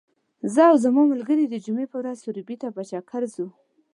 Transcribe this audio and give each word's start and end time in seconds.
زه 0.53 0.61
او 0.69 0.75
زما 0.85 1.01
ملګري 1.13 1.43
د 1.47 1.55
جمعې 1.65 1.87
په 1.91 1.97
ورځ 2.01 2.15
سروبي 2.23 2.55
ته 2.61 2.67
په 2.75 2.81
چکر 2.89 3.21
ځو. 3.33 3.47